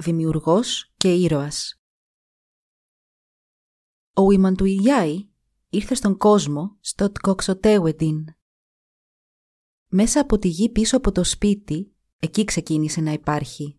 [0.00, 1.74] δημιουργός και ήρωας.
[4.12, 5.28] Ο Βίμαν του Ινιάι
[5.68, 8.24] ήρθε στον κόσμο στο Τκοξοτέουεντιν.
[9.88, 13.76] Μέσα από τη γη πίσω από το σπίτι, εκεί ξεκίνησε να υπάρχει.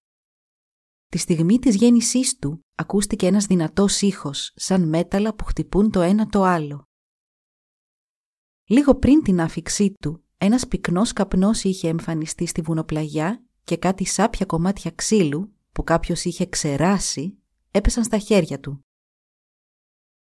[1.08, 6.28] Τη στιγμή της γέννησής του ακούστηκε ένας δυνατός ήχος, σαν μέταλλα που χτυπούν το ένα
[6.28, 6.84] το άλλο.
[8.66, 14.46] Λίγο πριν την άφηξή του, ένας πυκνός καπνός είχε εμφανιστεί στη βουνοπλαγιά και κάτι σάπια
[14.46, 17.38] κομμάτια ξύλου που κάποιος είχε ξεράσει
[17.72, 18.86] έπεσαν στα χέρια του.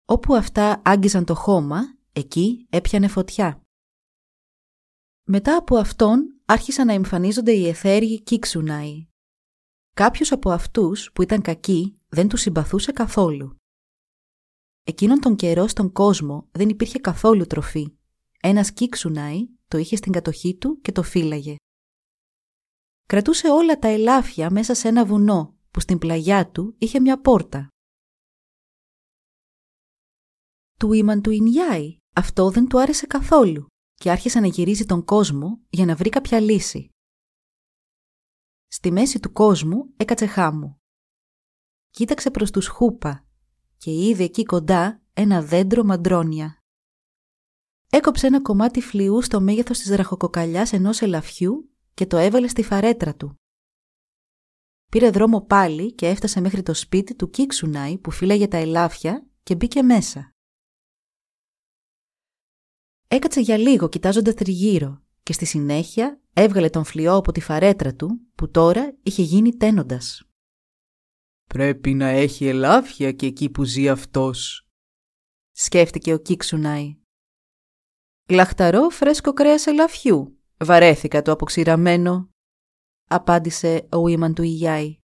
[0.04, 3.60] Όπου αυτά άγγιζαν το χώμα, εκεί έπιανε φωτιά.
[5.24, 9.06] Μετά από αυτόν άρχισαν να εμφανίζονται οι εθέριοι Κίξουνάι.
[9.94, 13.56] Κάποιος από αυτούς που ήταν κακοί δεν τους συμπαθούσε καθόλου.
[14.84, 17.96] Εκείνον τον καιρό στον κόσμο δεν υπήρχε καθόλου τροφή.
[18.40, 21.56] Ένας Κίξουνάι το είχε στην κατοχή του και το φύλαγε.
[23.06, 27.68] Κρατούσε όλα τα ελάφια μέσα σε ένα βουνό που στην πλαγιά του είχε μια πόρτα.
[30.78, 35.60] Του ήμαν του Ινιάι αυτό δεν του άρεσε καθόλου και άρχισε να γυρίζει τον κόσμο
[35.68, 36.90] για να βρει κάποια λύση.
[38.66, 40.80] Στη μέση του κόσμου έκατσε χάμου.
[41.90, 43.26] Κοίταξε προς τους χούπα
[43.76, 46.58] και είδε εκεί κοντά ένα δέντρο μαντρόνια.
[47.90, 53.14] Έκοψε ένα κομμάτι φλοιού στο μέγεθος της ραχοκοκαλιάς ενός ελαφιού και το έβαλε στη φαρέτρα
[53.14, 53.34] του.
[54.90, 59.54] Πήρε δρόμο πάλι και έφτασε μέχρι το σπίτι του Κίξουνάι που φύλαγε τα ελάφια και
[59.54, 60.30] μπήκε μέσα.
[63.08, 68.20] Έκατσε για λίγο κοιτάζοντα τριγύρω και στη συνέχεια έβγαλε τον φλοιό από τη φαρέτρα του
[68.34, 70.28] που τώρα είχε γίνει τένοντας.
[71.44, 74.68] «Πρέπει να έχει ελάφια και εκεί που ζει αυτός»,
[75.52, 76.96] σκέφτηκε ο Κίξουνάι.
[78.28, 82.30] «Λαχταρό φρέσκο κρέας ελαφιού», Βαρέθηκα το αποξηραμένο,
[83.08, 84.98] απάντησε ο Ήμαν του Ιγιάη.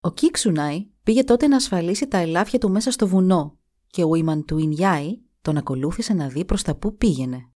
[0.00, 4.44] Ο Κίξουνάι πήγε τότε να ασφαλίσει τα ελάφια του μέσα στο βουνό και ο Ήμαν
[4.44, 7.50] του Ινιάη τον ακολούθησε να δει προς τα που πήγαινε.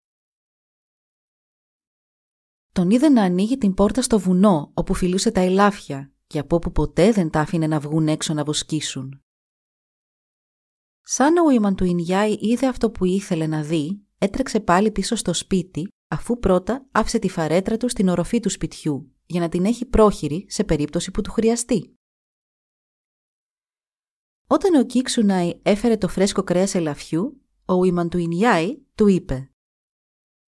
[2.72, 6.72] Τον είδε να ανοίγει την πόρτα στο βουνό όπου φιλούσε τα ελάφια και από όπου
[6.72, 9.24] ποτέ δεν τα άφηνε να βγουν έξω να βοσκήσουν.
[11.02, 15.34] Σαν ο Ήμαν του Ινιάη είδε αυτό που ήθελε να δει, έτρεξε πάλι πίσω στο
[15.34, 19.86] σπίτι, αφού πρώτα άφησε τη φαρέτρα του στην οροφή του σπιτιού, για να την έχει
[19.86, 21.94] πρόχειρη σε περίπτωση που του χρειαστεί.
[24.48, 29.52] Όταν ο Κίξουνάι έφερε το φρέσκο κρέας ελαφιού, ο Ιμαντουινιάι του είπε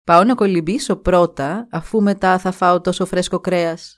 [0.04, 3.96] «Πάω να κολυμπήσω πρώτα, αφού μετά θα φάω τόσο φρέσκο κρέας».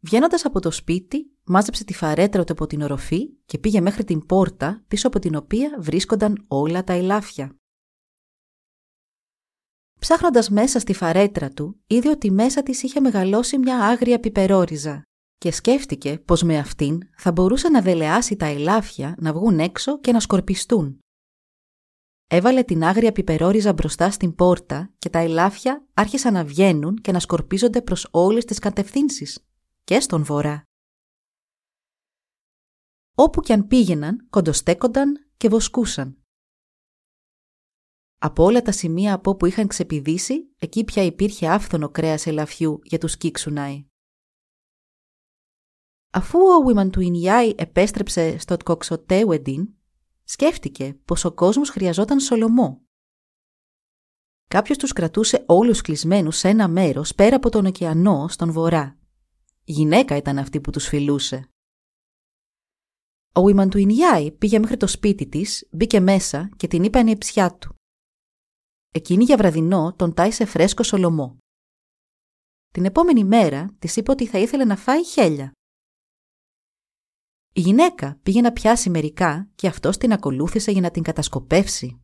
[0.00, 4.26] Βγαίνοντας από το σπίτι, μάζεψε τη φαρέτρα του από την οροφή και πήγε μέχρι την
[4.26, 7.56] πόρτα πίσω από την οποία βρίσκονταν όλα τα ελάφια.
[10.00, 15.02] Ψάχνοντας μέσα στη φαρέτρα του, είδε ότι μέσα της είχε μεγαλώσει μια άγρια πιπερόριζα
[15.38, 20.12] και σκέφτηκε πως με αυτήν θα μπορούσε να δελεάσει τα ελάφια να βγουν έξω και
[20.12, 20.98] να σκορπιστούν.
[22.26, 27.18] Έβαλε την άγρια πιπερόριζα μπροστά στην πόρτα και τα ελάφια άρχισαν να βγαίνουν και να
[27.18, 29.44] σκορπίζονται προς όλες τις κατευθύνσεις
[29.84, 30.62] και στον βορρά.
[33.14, 36.18] Όπου κι αν πήγαιναν, κοντοστέκονταν και βοσκούσαν.
[38.18, 42.98] Από όλα τα σημεία από όπου είχαν ξεπηδήσει, εκεί πια υπήρχε άφθονο κρέας ελαφιού για
[42.98, 43.86] τους Κίξουνάι.
[46.10, 46.38] Αφού
[46.96, 49.68] ο Ινιάι επέστρεψε στο Τκοξοτέουεντιν,
[50.24, 52.82] σκέφτηκε πως ο κόσμος χρειαζόταν σολομό.
[54.48, 58.98] Κάποιος τους κρατούσε όλους κλεισμένους σε ένα μέρος πέρα από τον ωκεανό στον βορρά
[59.64, 61.53] Γυναίκα ήταν αυτή που τους φιλούσε.
[63.36, 67.74] Ο Ιμαντουινιάη πήγε μέχρι το σπίτι της, μπήκε μέσα και την είπε ανιψιά του.
[68.90, 71.38] Εκείνη για βραδινό τον τάισε φρέσκο σολομό.
[72.70, 75.52] Την επόμενη μέρα της είπε ότι θα ήθελε να φάει χέλια.
[77.52, 82.00] Η γυναίκα πήγε να πιάσει μερικά και αυτός την ακολούθησε για να την κατασκοπεύσει.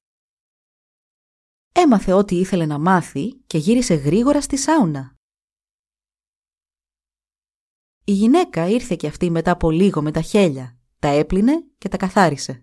[1.72, 5.14] Έμαθε ό,τι ήθελε να μάθει και γύρισε γρήγορα στη σάουνα.
[8.04, 11.96] Η γυναίκα ήρθε και αυτή μετά από λίγο με τα χέλια, τα έπλυνε και τα
[11.96, 12.62] καθάρισε.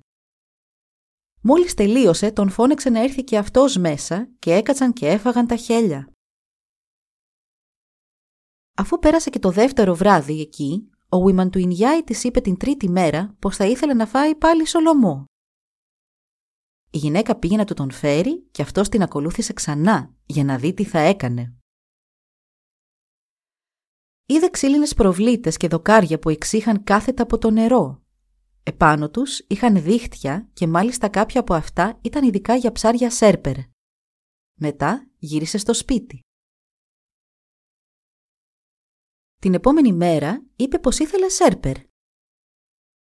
[1.41, 6.11] Μόλις τελείωσε τον φώνεξε να έρθει και αυτός μέσα και έκατσαν και έφαγαν τα χέλια.
[8.77, 11.29] Αφού πέρασε και το δεύτερο βράδυ εκεί, ο
[11.59, 15.25] Ινιάι της είπε την τρίτη μέρα πως θα ήθελε να φάει πάλι σολομό.
[16.91, 20.73] Η γυναίκα πήγε να του τον φέρει και αυτός την ακολούθησε ξανά για να δει
[20.73, 21.55] τι θα έκανε.
[24.25, 28.01] Είδε ξύλινες προβλήτες και δοκάρια που εξήχαν κάθετα από το νερό.
[28.67, 33.55] Επάνω τους είχαν δίχτυα και μάλιστα κάποια από αυτά ήταν ειδικά για ψάρια σέρπερ.
[34.59, 36.19] Μετά γύρισε στο σπίτι.
[39.41, 41.75] Την επόμενη μέρα είπε πως ήθελε σέρπερ.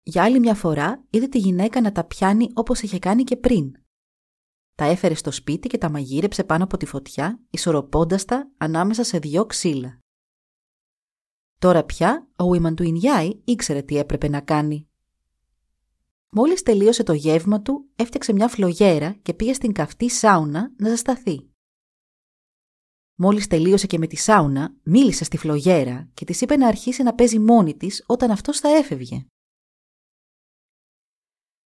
[0.04, 3.72] Για άλλη μια φορά είδε τη γυναίκα να τα πιάνει όπως είχε κάνει και πριν.
[4.76, 9.20] Τα έφερε στο σπίτι και τα μαγείρεψε πάνω από τη φωτιά, ισορροπώντας τα ανάμεσα σε
[9.20, 10.00] δυο ξύλα.
[11.60, 14.90] Τώρα πια ο Ιμαντουινιάη ήξερε τι έπρεπε να κάνει.
[16.38, 21.50] Μόλις τελείωσε το γεύμα του, έφτιαξε μια φλογέρα και πήγε στην καυτή σάουνα να ζεσταθεί.
[23.16, 27.16] Μόλις τελείωσε και με τη σάουνα, μίλησε στη φλογέρα και της είπε να αρχίσει να
[27.16, 29.26] παίζει μόνη της όταν αυτός θα έφευγε.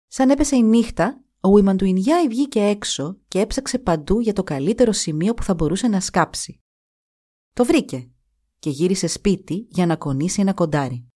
[0.08, 5.34] Σαν έπεσε η νύχτα, ο Ιμαντουινιάη βγήκε έξω και έψαξε παντού για το καλύτερο σημείο
[5.34, 6.60] που θα μπορούσε να σκάψει.
[7.54, 8.12] Το βρήκε
[8.60, 11.08] και γύρισε σπίτι για να κονίσει ένα κοντάρι.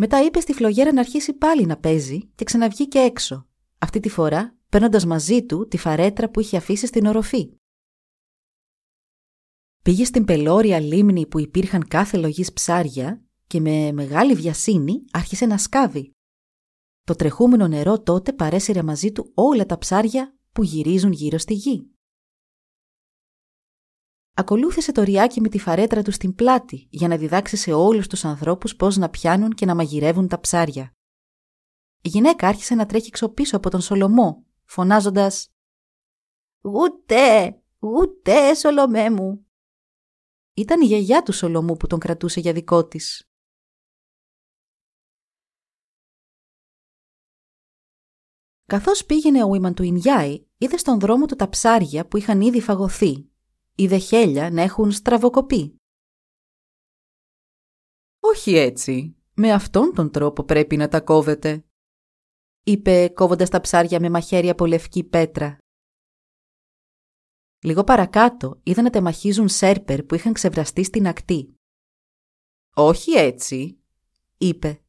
[0.00, 3.46] Μετά είπε στη φλογέρα να αρχίσει πάλι να παίζει και ξαναβγήκε έξω,
[3.78, 7.52] αυτή τη φορά παίρνοντας μαζί του τη φαρέτρα που είχε αφήσει στην οροφή.
[9.82, 15.58] Πήγε στην πελώρια λίμνη που υπήρχαν κάθε λογής ψάρια και με μεγάλη βιασύνη άρχισε να
[15.58, 16.10] σκάβει.
[17.04, 21.90] Το τρεχούμενο νερό τότε παρέσυρε μαζί του όλα τα ψάρια που γυρίζουν γύρω στη γη.
[24.38, 28.24] Ακολούθησε το ριάκι με τη φαρέτρα του στην πλάτη για να διδάξει σε όλους τους
[28.24, 30.96] ανθρώπους πώς να πιάνουν και να μαγειρεύουν τα ψάρια.
[32.02, 35.52] Η γυναίκα άρχισε να τρέχει ξοπίσω από τον Σολομό, φωνάζοντας
[36.60, 39.46] «Γουτέ, γουτέ, Σολομέ μου».
[40.54, 43.30] Ήταν η γιαγιά του Σολομού που τον κρατούσε για δικό της.
[48.66, 53.27] Καθώς πήγαινε ο Ιμαντουινιάη, είδε στον δρόμο του τα ψάρια που είχαν ήδη φαγωθεί
[53.80, 55.76] είδε χέλια να έχουν στραβοκοπεί.
[58.20, 59.16] «Όχι έτσι.
[59.34, 61.64] Με αυτόν τον τρόπο πρέπει να τα κόβετε»,
[62.62, 65.58] είπε κόβοντας τα ψάρια με μαχαίρι από λευκή πέτρα.
[67.64, 71.54] Λίγο παρακάτω είδα να τεμαχίζουν σέρπερ που είχαν ξεβραστεί στην ακτή.
[72.74, 73.78] «Όχι έτσι»,
[74.38, 74.82] είπε.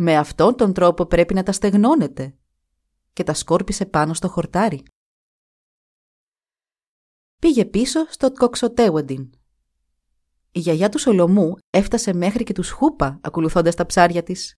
[0.00, 2.34] «Με αυτόν τον τρόπο πρέπει να τα στεγνώνετε»
[3.12, 4.82] και τα σκόρπισε πάνω στο χορτάρι
[7.40, 9.30] πήγε πίσω στο Τκοξοτέουεντιν.
[10.52, 14.54] Η γιαγιά του Σολομού έφτασε μέχρι και τους Χούπα ακολουθώντας τα ψάρια της.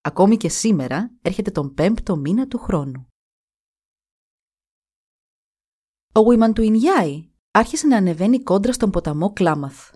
[0.00, 3.06] Ακόμη και σήμερα έρχεται τον πέμπτο μήνα του χρόνου.
[6.12, 9.92] Ο Ινιάι άρχισε να ανεβαίνει κόντρα στον ποταμό Κλάμαθ.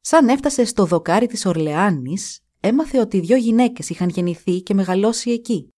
[0.00, 5.68] Σαν έφτασε στο δοκάρι της Ορλεάνης, έμαθε ότι δύο γυναίκες είχαν γεννηθεί και μεγαλώσει εκεί.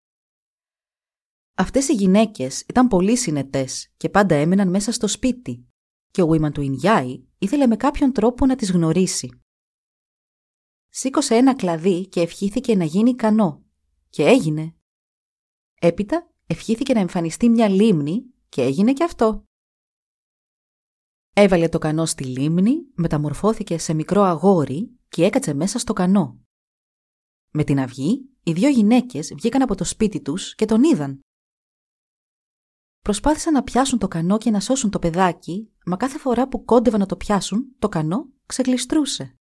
[1.59, 5.67] Αυτές οι γυναίκες ήταν πολύ συνετές και πάντα έμεναν μέσα στο σπίτι
[6.11, 9.41] και ο Βίμαν του Ινιάη ήθελε με κάποιον τρόπο να τις γνωρίσει.
[10.89, 13.63] Σήκωσε ένα κλαδί και ευχήθηκε να γίνει ικανό
[14.09, 14.75] και έγινε.
[15.81, 19.43] Έπειτα ευχήθηκε να εμφανιστεί μια λίμνη και έγινε και αυτό.
[21.33, 26.39] Έβαλε το κανό στη λίμνη, μεταμορφώθηκε σε μικρό αγόρι και έκατσε μέσα στο κανό.
[27.51, 31.21] Με την αυγή, οι δύο γυναίκες βγήκαν από το σπίτι τους και τον είδαν.
[33.01, 36.99] Προσπάθησαν να πιάσουν το κανό και να σώσουν το παιδάκι, μα κάθε φορά που κόντευαν
[36.99, 39.35] να το πιάσουν, το κανό ξεκλειστρούσε.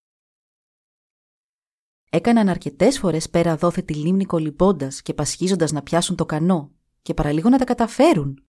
[2.10, 6.72] Έκαναν αρκετές φορές πέρα δόθε τη λίμνη κολυμπώντας και πασχίζοντας να πιάσουν το κανό,
[7.02, 8.44] και παραλίγο να τα καταφέρουν.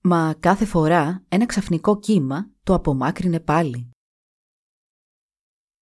[0.00, 3.90] Μα κάθε φορά ένα ξαφνικό κύμα το απομάκρυνε πάλι.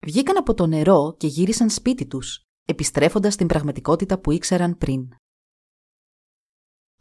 [0.07, 5.09] Βγήκαν από το νερό και γύρισαν σπίτι τους, επιστρέφοντας στην πραγματικότητα που ήξεραν πριν.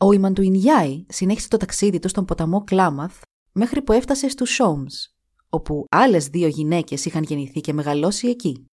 [0.05, 5.15] Ο Ιμαντουινιάη συνέχισε το ταξίδι του στον ποταμό Κλάμαθ μέχρι που έφτασε στους Σόμς,
[5.49, 8.65] όπου άλλες δύο γυναίκες είχαν γεννηθεί και μεγαλώσει εκεί.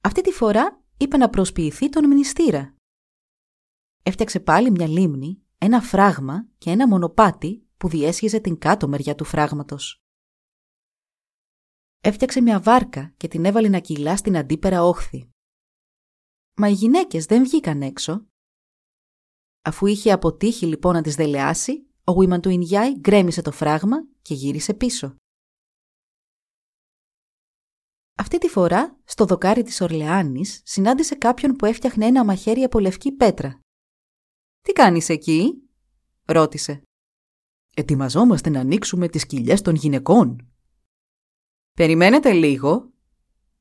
[0.00, 2.74] Αυτή τη φορά είπε να προσποιηθεί τον μνηστήρα.
[4.02, 9.24] Έφτιαξε πάλι μια λίμνη, ένα φράγμα και ένα μονοπάτι που διέσχιζε την κάτω μεριά του
[9.24, 10.02] φράγματος.
[12.00, 15.30] Έφτιαξε μια βάρκα και την έβαλε να κυλά στην αντίπερα όχθη.
[16.54, 18.26] Μα οι γυναίκες δεν βγήκαν έξω
[19.66, 24.34] Αφού είχε αποτύχει λοιπόν να τις δελεάσει, ο Γουίμαν του Ινιάι γκρέμισε το φράγμα και
[24.34, 25.16] γύρισε πίσω.
[28.18, 33.12] Αυτή τη φορά, στο δοκάρι της Ορλεάνης, συνάντησε κάποιον που έφτιαχνε ένα μαχαίρι από λευκή
[33.12, 33.60] πέτρα.
[34.60, 35.62] «Τι κάνεις εκεί»
[36.24, 36.82] ρώτησε.
[37.74, 40.52] Ετοιμαζόμαστε να ανοίξουμε τις κοιλιές των γυναικών.
[41.72, 42.92] «Περιμένετε λίγο»,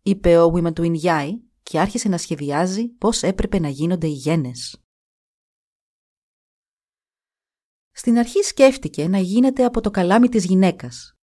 [0.02, 4.85] είπε ο Ινιάι και άρχισε να σχεδιάζει πώς έπρεπε να γίνονται οι γένες.
[7.98, 11.18] Στην αρχή σκέφτηκε να γίνεται από το καλάμι της γυναίκας.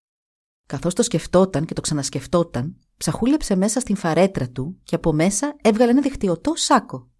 [0.67, 5.91] Καθώς το σκεφτόταν και το ξανασκεφτόταν, ψαχούλεψε μέσα στην φαρέτρα του και από μέσα έβγαλε
[5.91, 7.11] ένα διχτυωτό σάκο.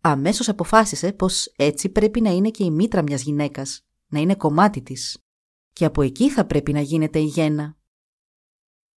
[0.00, 4.82] Αμέσως αποφάσισε πως έτσι πρέπει να είναι και η μήτρα μιας γυναίκας, να είναι κομμάτι
[4.82, 5.24] της.
[5.72, 7.76] Και από εκεί θα πρέπει να γίνεται η γέννα.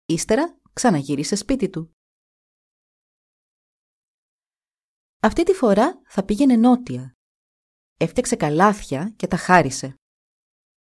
[0.07, 1.97] Ύστερα ξαναγύρισε σπίτι του.
[5.21, 7.18] Αυτή τη φορά θα πήγαινε νότια.
[8.01, 9.95] Έφτιαξε καλάθια και τα χάρισε.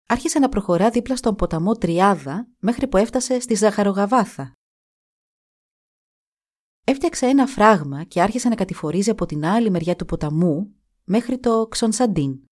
[0.09, 4.53] Άρχισε να προχωρά δίπλα στον ποταμό Τριάδα μέχρι που έφτασε στη Ζαχαρογαβάθα.
[6.85, 10.75] Έφτιαξε ένα φράγμα και άρχισε να κατηφορίζει από την άλλη μεριά του ποταμού
[11.05, 12.45] μέχρι το Ξονσαντίν.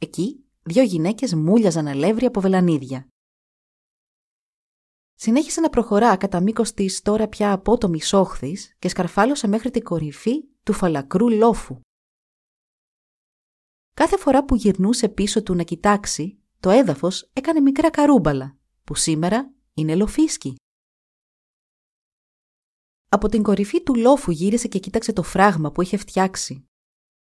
[0.00, 3.08] Εκεί δύο γυναίκες μούλιαζαν αλεύρι από βελανίδια.
[5.14, 10.44] Συνέχισε να προχωρά κατά μήκος της τώρα πια απότομης όχθης και σκαρφάλωσε μέχρι την κορυφή
[10.62, 11.80] του φαλακρού λόφου.
[13.98, 19.52] Κάθε φορά που γυρνούσε πίσω του να κοιτάξει, το έδαφος έκανε μικρά καρούμπαλα, που σήμερα
[19.74, 20.54] είναι λοφίσκι.
[23.08, 26.68] Από την κορυφή του λόφου γύρισε και κοίταξε το φράγμα που είχε φτιάξει.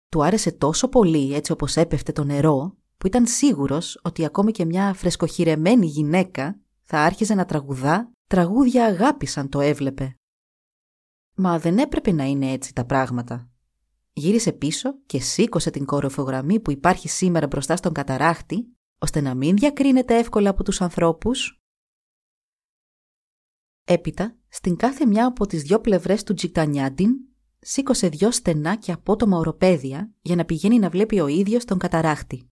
[0.08, 4.64] Του άρεσε τόσο πολύ έτσι όπως έπεφτε το νερό, που ήταν σίγουρος ότι ακόμη και
[4.64, 10.16] μια φρεσκοχυρεμένη γυναίκα θα άρχιζε να τραγουδά τραγούδια αγάπη αν το έβλεπε.
[11.34, 13.50] Μα δεν έπρεπε να είναι έτσι τα πράγματα.
[14.18, 19.56] Γύρισε πίσω και σήκωσε την κοροφογραμμή που υπάρχει σήμερα μπροστά στον καταράχτη, ώστε να μην
[19.56, 21.60] διακρίνεται εύκολα από τους ανθρώπους.
[23.84, 27.10] Έπειτα, στην κάθε μια από τις δυο πλευρές του Τζικτανιάντιν,
[27.58, 32.48] σήκωσε δυο στενά και απότομα οροπέδια για να πηγαίνει να βλέπει ο ίδιος τον καταράχτη.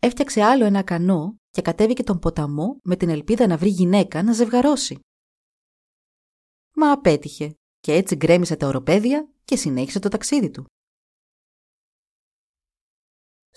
[0.00, 4.32] Έφτιαξε άλλο ένα κανό και κατέβηκε τον ποταμό με την ελπίδα να βρει γυναίκα να
[4.32, 4.98] ζευγαρώσει.
[6.74, 10.64] Μα απέτυχε και έτσι γκρέμισε τα οροπέδια και συνέχισε το ταξίδι του.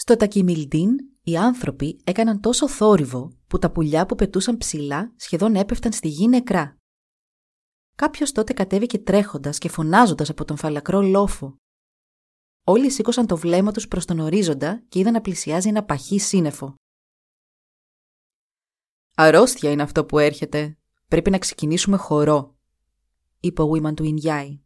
[0.07, 0.89] Στο Τακιμιλντίν
[1.23, 6.27] οι άνθρωποι έκαναν τόσο θόρυβο που τα πουλιά που πετούσαν ψηλά σχεδόν έπεφταν στη γη
[6.27, 6.77] νεκρά.
[7.95, 11.55] Κάποιος τότε κατέβηκε τρέχοντας και φωνάζοντας από τον φαλακρό λόφο.
[12.63, 16.75] Όλοι σήκωσαν το βλέμμα τους προς τον ορίζοντα και είδαν να πλησιάζει ένα παχύ σύννεφο.
[19.15, 20.77] Αρρώστια είναι αυτό που έρχεται.
[21.07, 22.55] Πρέπει να ξεκινήσουμε χορό,
[23.39, 24.61] είπε ο Βίμαν του Ινιάη.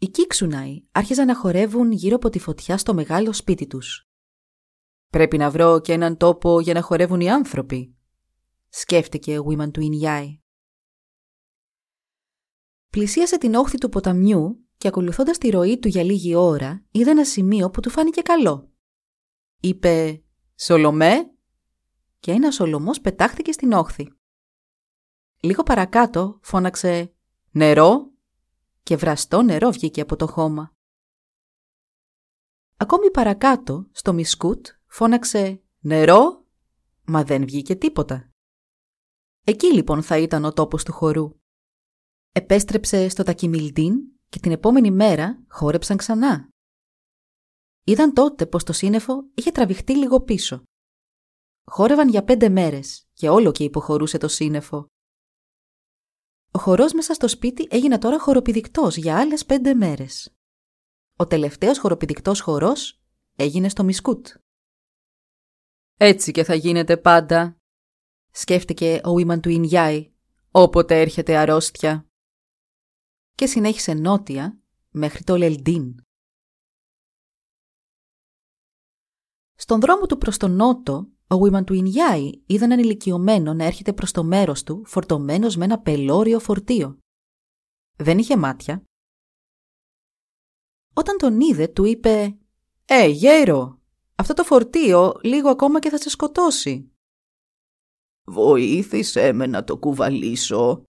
[0.00, 4.08] Οι Κίξουναϊ άρχιζαν να χορεύουν γύρω από τη φωτιά στο μεγάλο σπίτι τους.
[5.10, 7.96] «Πρέπει να βρω και έναν τόπο για να χορεύουν οι άνθρωποι»,
[8.68, 10.40] σκέφτηκε ο Βίμαν του Ινιάη.
[12.90, 17.24] Πλησίασε την όχθη του ποταμιού και ακολουθώντας τη ροή του για λίγη ώρα είδε ένα
[17.24, 18.72] σημείο που του φάνηκε καλό.
[19.60, 20.22] Είπε
[20.54, 21.30] «Σολομέ»
[22.18, 24.12] και ένας Σολομός πετάχθηκε στην όχθη.
[25.40, 27.14] Λίγο παρακάτω φώναξε
[27.50, 28.12] «Νερό»
[28.88, 30.72] και βραστό νερό βγήκε από το χώμα.
[32.76, 36.46] Ακόμη παρακάτω, στο Μισκούτ, φώναξε «Νερό»
[37.04, 38.30] μα δεν βγήκε τίποτα.
[39.44, 41.38] Εκεί λοιπόν θα ήταν ο τόπος του χορού.
[42.32, 43.94] Επέστρεψε στο Τακιμιλντίν
[44.28, 46.48] και την επόμενη μέρα χόρεψαν ξανά.
[47.84, 50.62] Είδαν τότε πως το σύννεφο είχε τραβηχτεί λίγο πίσω.
[51.70, 54.86] Χόρευαν για πέντε μέρες και όλο και υποχωρούσε το σύννεφο.
[56.50, 60.36] Ο χορός μέσα στο σπίτι έγινε τώρα χοροπηδικτός για άλλες πέντε μέρες.
[61.16, 63.00] Ο τελευταίος χοροπηδικτός χορός
[63.36, 64.26] έγινε στο Μισκούτ.
[65.96, 67.56] «Έτσι και θα γίνεται πάντα»,
[68.30, 70.12] σκέφτηκε ο Ιμαν του Ινιάη,
[70.50, 72.06] «όποτε έρχεται αρρώστια»
[73.34, 75.94] και συνέχισε νότια μέχρι το Λελντίν.
[79.54, 83.92] Στον δρόμο του προς τον νότο, ο Γουίμαν του Ινιάη είδε έναν ηλικιωμένο να έρχεται
[83.92, 86.98] προς το μέρος του φορτωμένος με ένα πελώριο φορτίο.
[87.96, 88.82] Δεν είχε μάτια.
[90.94, 92.38] Όταν τον είδε, του είπε
[92.84, 93.80] «Ε, γέρο,
[94.14, 96.92] αυτό το φορτίο λίγο ακόμα και θα σε σκοτώσει».
[98.24, 100.82] «Βοήθησέ με να το κουβαλήσω»,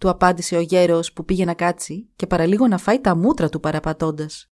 [0.00, 3.60] του απάντησε ο γέρος που πήγε να κάτσει και παραλίγο να φάει τα μούτρα του
[3.60, 4.46] παραπατώντας.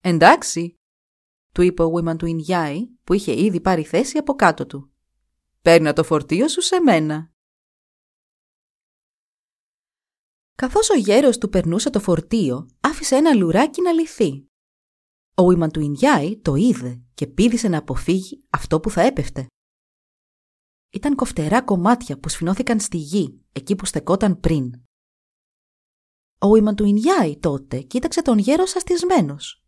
[0.00, 0.75] «Εντάξει»,
[1.56, 4.92] του είπε ο Βίμαν του Ινιάη που είχε ήδη πάρει θέση από κάτω του.
[5.62, 7.32] «Παίρνα το φορτίο σου σε μένα».
[10.54, 14.46] Καθώς ο γέρος του περνούσε το φορτίο, άφησε ένα λουράκι να λυθεί.
[15.34, 19.46] Ο Βίμαν του Ινιάη το είδε και πήδησε να αποφύγει αυτό που θα έπεφτε.
[20.90, 24.82] Ήταν κοφτερά κομμάτια που σφινώθηκαν στη γη, εκεί που στεκόταν πριν.
[26.38, 29.64] Ο Ιμαντουινιάη τότε κοίταξε τον γέρο σαστισμένος.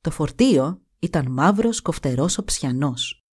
[0.00, 3.24] Το φορτίο ήταν μαύρος κοφτερός οψιανός.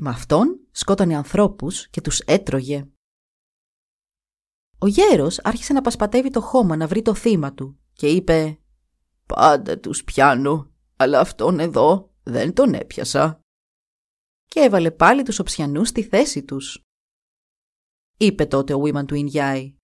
[0.00, 2.88] Με αυτόν σκότωνε ανθρώπους και τους έτρωγε.
[4.78, 8.58] Ο γέρος άρχισε να πασπατεύει το χώμα να βρει το θύμα του και είπε
[9.26, 13.40] «Πάντα τους πιάνω, αλλά αυτόν εδώ δεν τον έπιασα».
[14.44, 16.82] Και έβαλε πάλι τους οψιανούς στη θέση τους.
[18.16, 19.76] Είπε τότε ο Βίμαν του Ινιάη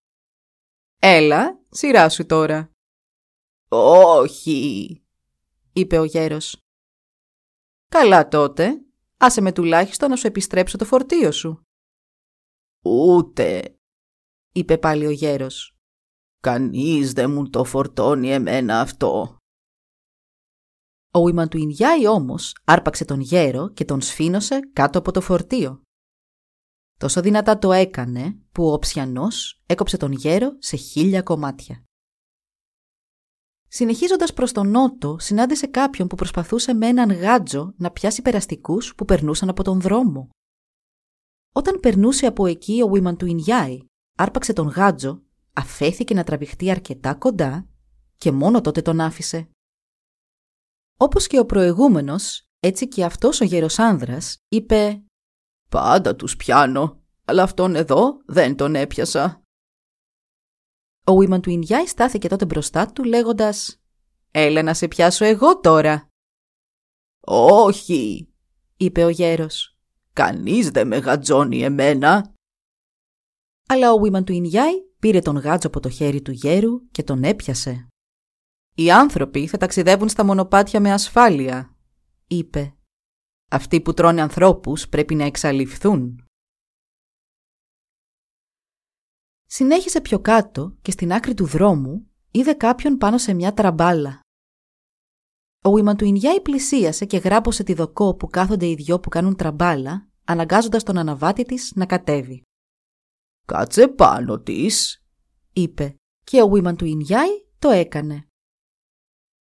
[0.99, 2.71] «Έλα, σειρά σου τώρα».
[3.69, 5.03] «Όχι»,
[5.73, 6.60] είπε ο γέρος.
[7.91, 8.85] «Καλά τότε,
[9.17, 11.63] άσε με τουλάχιστον να σου επιστρέψω το φορτίο σου».
[12.85, 13.79] «Ούτε»,
[14.53, 15.77] είπε πάλι ο γέρος.
[16.43, 19.37] «Κανείς δεν μου το φορτώνει εμένα αυτό».
[21.13, 25.83] Ο Ιμαντουινιάη όμως άρπαξε τον γέρο και τον σφήνωσε κάτω από το φορτίο.
[26.99, 31.85] Τόσο δυνατά το έκανε που ο ψιανός έκοψε τον γέρο σε χίλια κομμάτια.
[33.73, 39.05] Συνεχίζοντας προς τον νότο, συνάντησε κάποιον που προσπαθούσε με έναν γάτζο να πιάσει περαστικούς που
[39.05, 40.29] περνούσαν από τον δρόμο.
[41.53, 43.79] Όταν περνούσε από εκεί ο Βίμαν του Ινιάη,
[44.19, 45.23] άρπαξε τον γάτζο,
[45.53, 47.69] αφέθηκε να τραβηχτεί αρκετά κοντά
[48.17, 49.49] και μόνο τότε τον άφησε.
[50.97, 55.03] Όπως και ο προηγούμενος, έτσι και αυτός ο γέρος άνδρας είπε
[55.71, 59.43] «Πάντα τους πιάνω, αλλά αυτόν εδώ δεν τον έπιασα».
[61.11, 63.83] Ο Βίμαν του Ινιάη στάθηκε τότε μπροστά του λέγοντας
[64.31, 66.09] «Έλα να σε πιάσω εγώ τώρα».
[67.27, 68.29] «Όχι»,
[68.77, 69.77] είπε ο γέρος.
[70.13, 72.35] «Κανείς δεν με γατζώνει εμένα».
[73.69, 77.25] Αλλά ο Βίμαν του Ινιάη πήρε τον γάτζο από το χέρι του γέρου και τον
[77.25, 77.89] έπιασε.
[78.75, 81.77] «Οι άνθρωποι θα ταξιδεύουν στα μονοπάτια με ασφάλεια»,
[82.27, 82.75] είπε.
[83.51, 86.25] «Αυτοί που τρώνε ανθρώπους πρέπει να εξαλειφθούν».
[89.53, 94.21] Συνέχισε πιο κάτω και στην άκρη του δρόμου είδε κάποιον πάνω σε μια τραμπάλα.
[95.65, 100.83] Ο Ιμαντουινιάη πλησίασε και γράπωσε τη δοκό που κάθονται οι δυο που κάνουν τραμπάλα, αναγκάζοντας
[100.83, 102.43] τον αναβάτη της να κατέβει.
[103.47, 105.05] «Κάτσε πάνω της»,
[105.53, 105.95] είπε,
[106.25, 108.27] και ο Ιμαντουινιάη το έκανε.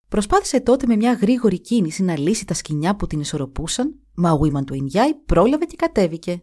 [0.07, 4.45] Προσπάθησε τότε με μια γρήγορη κίνηση να λύσει τα σκηνιά που την ισορροπούσαν, μα ο
[4.45, 6.41] Ιμαντουινιάη πρόλαβε και κατέβηκε.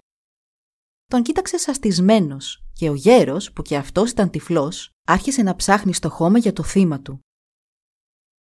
[1.07, 6.11] Τον κοίταξε σαστισμένος και ο γέρος, που και αυτός ήταν τυφλός, άρχισε να ψάχνει στο
[6.11, 7.21] χώμα για το θύμα του.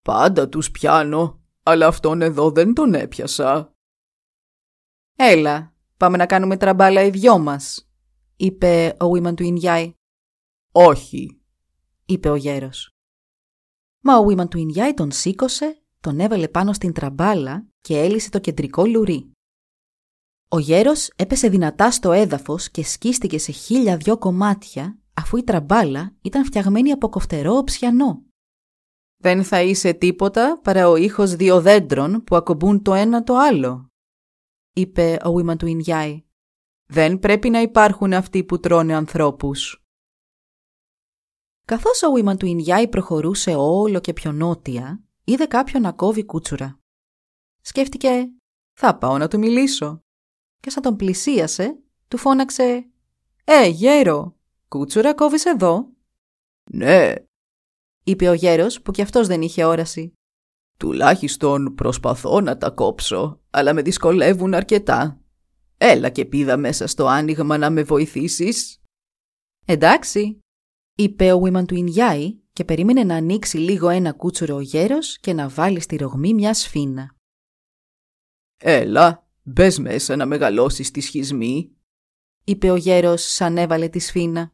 [0.03, 3.75] «Πάντα τους πιάνω, αλλά αυτόν εδώ δεν τον έπιασα».
[5.17, 7.91] «Έλα, πάμε να κάνουμε τραμπάλα οι δυο μας»,
[8.37, 9.95] είπε ο Βίμαν του Ινιάη.
[10.73, 11.43] «Όχι»,
[12.05, 12.91] είπε ο γέρος.
[14.01, 18.39] Μα ο Βίμαν του Ινιάη τον σήκωσε, τον έβαλε πάνω στην τραμπάλα και έλυσε το
[18.39, 19.32] κεντρικό λουρί.
[20.55, 26.17] Ο γέρος έπεσε δυνατά στο έδαφος και σκίστηκε σε χίλια δυο κομμάτια, αφού η τραμπάλα
[26.23, 28.23] ήταν φτιαγμένη από κοφτερό οψιανό.
[29.17, 33.87] «Δεν θα είσαι τίποτα παρά ο ήχος δύο δέντρων που ακομπούν το ένα το άλλο»,
[34.73, 36.25] είπε ο Βίμαν του Ινιάη.
[36.89, 39.85] «Δεν πρέπει να υπάρχουν αυτοί που τρώνε ανθρώπους».
[41.65, 46.79] Καθώς ο Βίμαν του Ινιάη προχωρούσε όλο και πιο νότια, είδε κάποιον να κόβει κούτσουρα.
[47.61, 48.29] Σκέφτηκε,
[48.73, 50.03] θα πάω να του μιλήσω
[50.63, 52.87] και σαν τον πλησίασε, του φώναξε
[53.45, 54.37] «Ε, γέρο,
[54.69, 55.89] κούτσουρα κόβεις εδώ»
[56.71, 57.15] «Ναι»,
[58.05, 60.13] είπε ο γέρος που κι αυτός δεν είχε όραση.
[60.79, 65.21] «Τουλάχιστον προσπαθώ να τα κόψω, αλλά με δυσκολεύουν αρκετά.
[65.77, 68.81] Έλα και πήδα μέσα στο άνοιγμα να με βοηθήσεις».
[69.67, 70.39] «Εντάξει»,
[70.95, 75.33] είπε ο Βίμαν του Ινιάη και περίμενε να ανοίξει λίγο ένα κούτσουρο ο γέρος και
[75.33, 77.17] να βάλει στη ρογμή μια σφίνα.
[78.57, 81.77] «Έλα, Μπες μέσα να μεγαλώσεις τη σχισμή,
[82.45, 84.53] είπε ο γέρος σαν έβαλε τη σφίνα.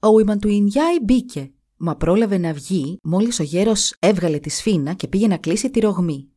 [0.00, 5.26] Ο Ιμαντουινιάη μπήκε, μα πρόλαβε να βγει μόλις ο γέρος έβγαλε τη σφίνα και πήγε
[5.26, 6.28] να κλείσει τη ρογμή.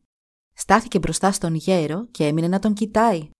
[0.52, 3.30] Στάθηκε μπροστά στον γέρο και έμεινε να τον κοιτάει.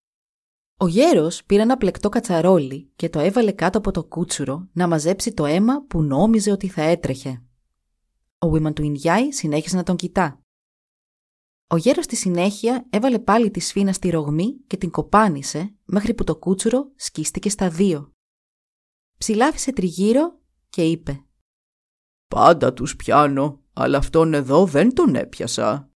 [0.77, 5.33] Ο γέρος πήρε ένα πλεκτό κατσαρόλι και το έβαλε κάτω από το κούτσουρο να μαζέψει
[5.33, 7.43] το αίμα που νόμιζε ότι θα έτρεχε.
[8.39, 10.41] Ο Ιμαντουινιάη συνέχισε να τον κοιτά.
[11.69, 16.25] Ο γέρος στη συνέχεια έβαλε πάλι τη σφίνα στη ρογμή και την κοπάνισε μέχρι που
[16.25, 18.13] το κούτσουρο σκίστηκε στα δύο.
[19.19, 21.25] Ψηλάφισε τριγύρω και είπε
[22.29, 25.91] «Πάντα τους πιάνω, αλλά αυτόν εδώ δεν τον έπιασα».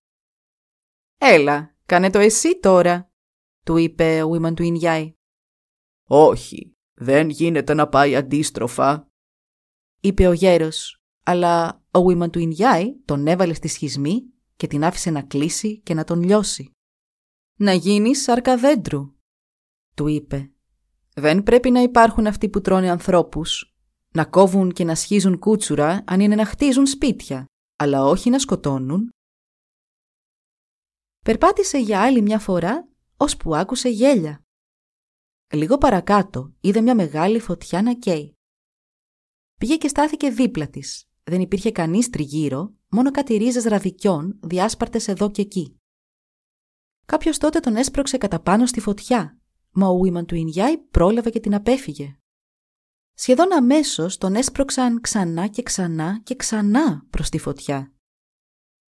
[1.18, 3.10] «Έλα, κάνε το εσύ τώρα»,
[3.64, 5.14] του είπε ο Ιμαν του Ινιάη.
[6.08, 9.08] «Όχι, δεν γίνεται να πάει αντίστροφα»,
[10.00, 15.10] είπε ο γέρος, αλλά ο Ιμαν του Ινιάη τον έβαλε στη σχισμή και την άφησε
[15.10, 16.70] να κλείσει και να τον λιώσει.
[17.58, 19.14] «Να γίνεις σάρκα δέντρου»,
[19.94, 20.50] του είπε.
[21.14, 23.76] «Δεν πρέπει να υπάρχουν αυτοί που τρώνε ανθρώπους,
[24.12, 27.44] να κόβουν και να σχίζουν κούτσουρα αν είναι να χτίζουν σπίτια,
[27.76, 29.10] αλλά όχι να σκοτώνουν
[31.24, 34.42] Περπάτησε για άλλη μια φορά, ώσπου άκουσε γέλια.
[35.52, 38.34] Λίγο παρακάτω είδε μια μεγάλη φωτιά να καίει.
[39.58, 41.04] Πήγε και στάθηκε δίπλα της.
[41.24, 45.80] Δεν υπήρχε κανείς τριγύρω, μόνο κάτι ρίζες ραδικιών διάσπαρτες εδώ και εκεί.
[47.06, 49.38] Κάποιος τότε τον έσπρωξε κατά πάνω στη φωτιά,
[49.70, 52.16] μα ο Ουίμαν του Ινιάη πρόλαβε και την απέφυγε.
[53.14, 57.94] Σχεδόν αμέσως τον έσπρωξαν ξανά και ξανά και ξανά προς τη φωτιά.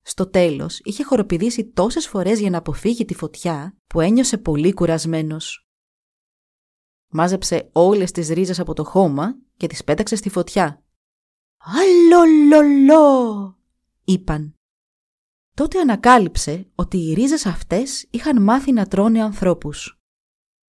[0.02, 5.68] Στο τέλος είχε χοροπηδήσει τόσες φορές για να αποφύγει τη φωτιά που ένιωσε πολύ κουρασμένος.
[7.08, 10.84] Μάζεψε όλες τις ρίζες από το χώμα και τις πέταξε στη φωτιά.
[11.58, 13.59] «Αλλολολό»
[14.12, 14.54] είπαν.
[15.54, 19.98] Τότε ανακάλυψε ότι οι ρίζες αυτές είχαν μάθει να τρώνε ανθρώπους.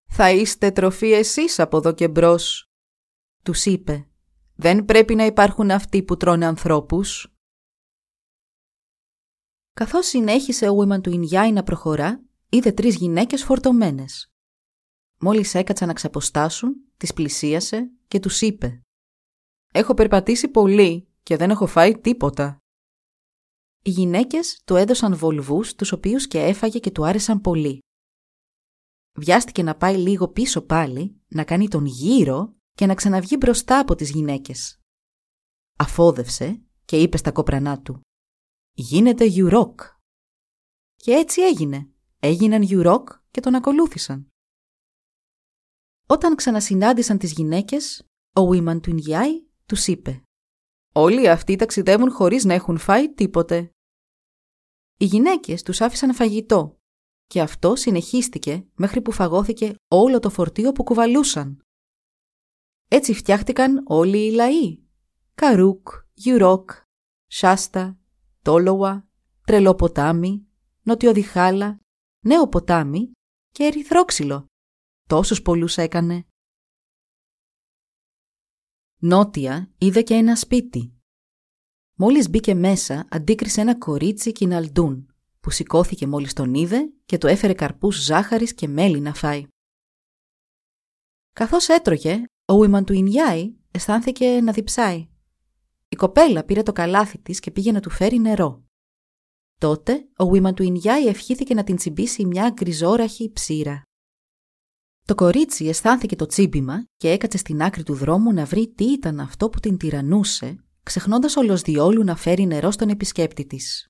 [0.10, 2.70] «Θα είστε τροφή εσείς από εδώ και μπρος»,
[3.44, 4.08] τους είπε.
[4.56, 7.36] «Δεν πρέπει να υπάρχουν αυτοί που τρώνε ανθρώπους».
[9.74, 14.32] Καθώς συνέχισε ο Ουίμαν του Ινιάη να προχωρά, είδε τρεις γυναίκες φορτωμένες.
[15.20, 18.82] Μόλις έκατσαν να ξαποστάσουν, τις πλησίασε και τους είπε
[19.74, 22.61] «Έχω περπατήσει πολύ και δεν έχω φάει τίποτα».
[23.84, 27.80] Οι γυναίκες του έδωσαν βολβούς, τους οποίους και έφαγε και του άρεσαν πολύ.
[29.14, 33.96] Βιάστηκε να πάει λίγο πίσω πάλι, να κάνει τον γύρο και να ξαναβγεί μπροστά από
[33.96, 34.80] τις γυναίκες.
[35.78, 38.02] Αφόδευσε και είπε στα κοπρανά του
[38.72, 39.82] «Γίνεται γιουρόκ».
[40.96, 41.90] Και έτσι έγινε.
[42.20, 44.28] Έγιναν γιουρόκ και τον ακολούθησαν.
[46.08, 50.24] Όταν ξανασυνάντησαν τις γυναίκες, ο Βίμαν του Ινγιάη τους είπε
[50.94, 53.72] «Όλοι αυτοί ταξιδεύουν χωρίς να έχουν φάει τίποτε».
[54.98, 56.80] Οι γυναίκες τους άφησαν φαγητό
[57.28, 61.62] και αυτό συνεχίστηκε μέχρι που φαγώθηκε όλο το φορτίο που κουβαλούσαν.
[62.88, 64.84] Έτσι φτιάχτηκαν όλοι οι λαοί.
[65.36, 66.70] Καρούκ, Γιουρόκ,
[67.28, 68.00] Σάστα,
[68.42, 69.08] Τόλοα,
[69.46, 70.48] Τρελό ποτάμι,
[70.82, 71.80] Νοτιοδιχάλα,
[72.26, 73.12] Νέο ποτάμι
[73.50, 74.46] και Ερυθρόξυλο.
[75.10, 76.26] Τόσους πολλούς έκανε.
[79.04, 80.94] Νότια είδε και ένα σπίτι.
[81.96, 87.54] Μόλις μπήκε μέσα, αντίκρισε ένα κορίτσι κιναλντούν, που σηκώθηκε μόλις τον είδε και του έφερε
[87.54, 89.48] καρπούς ζάχαρης και μέλι να φάει.
[91.34, 95.08] Καθώς έτρωγε, ο Ουίμαν του Ινιάη αισθάνθηκε να διψάει.
[95.90, 98.64] Η κοπέλα πήρε το καλάθι της και πήγε να του φέρει νερό.
[99.58, 103.82] Τότε ο Ουίμαν του Ινιάη ευχήθηκε να την τσιμπήσει μια γκριζόραχη ψήρα.
[105.08, 109.20] Το κορίτσι αισθάνθηκε το τσίμπημα και έκατσε στην άκρη του δρόμου να βρει τι ήταν
[109.20, 113.88] αυτό που την τυρανούσε, ξεχνώντας όλος διόλου να φέρει νερό στον επισκέπτη της.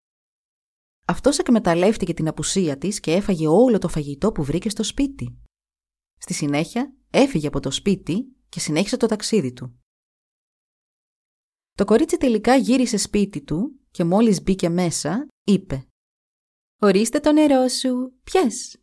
[1.06, 5.42] Αυτός εκμεταλλεύτηκε την απουσία της και έφαγε όλο το φαγητό που βρήκε στο σπίτι.
[6.18, 9.80] Στη συνέχεια έφυγε από το σπίτι και συνέχισε το ταξίδι του.
[11.78, 15.88] Το κορίτσι τελικά γύρισε σπίτι του και μόλις μπήκε μέσα, είπε
[16.82, 18.81] «Ορίστε το νερό σου, πιες».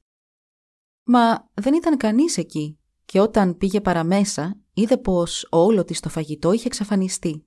[1.11, 6.53] Μα δεν ήταν κανείς εκεί και όταν πήγε παραμέσα είδε πως όλο της το φαγητό
[6.53, 7.47] είχε εξαφανιστεί.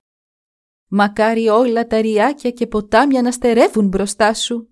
[0.87, 4.69] «Μακάρι όλα τα ριάκια και ποτάμια να στερεύουν μπροστά σου»,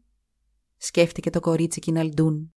[0.78, 2.54] σκέφτηκε το κορίτσι Κιναλντούν.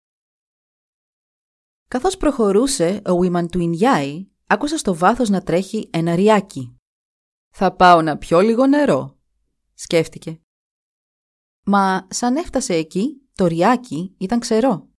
[1.89, 6.77] Καθώς προχωρούσε, ο Βίμαν του Ινιάη άκουσε στο βάθος να τρέχει ένα ριάκι.
[7.51, 9.19] «Θα πάω να πιω λίγο νερό»,
[9.75, 10.41] σκέφτηκε.
[11.65, 14.92] Μα σαν έφτασε εκεί, το ριάκι ήταν ξερό.